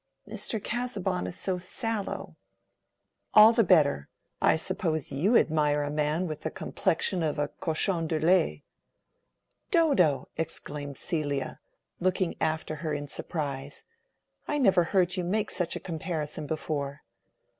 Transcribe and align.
"Mr. 0.27 0.59
Casaubon 0.59 1.27
is 1.27 1.35
so 1.35 1.59
sallow." 1.59 2.35
"All 3.35 3.53
the 3.53 3.63
better. 3.63 4.09
I 4.41 4.55
suppose 4.55 5.11
you 5.11 5.37
admire 5.37 5.83
a 5.83 5.91
man 5.91 6.25
with 6.25 6.41
the 6.41 6.49
complexion 6.49 7.21
of 7.21 7.37
a 7.37 7.49
cochon 7.49 8.07
de 8.07 8.17
lait." 8.19 8.63
"Dodo!" 9.69 10.27
exclaimed 10.37 10.97
Celia, 10.97 11.59
looking 11.99 12.33
after 12.41 12.77
her 12.77 12.95
in 12.95 13.09
surprise. 13.09 13.85
"I 14.47 14.57
never 14.57 14.85
heard 14.85 15.17
you 15.17 15.23
make 15.23 15.51
such 15.51 15.75
a 15.75 15.79
comparison 15.79 16.47
before." 16.47 17.03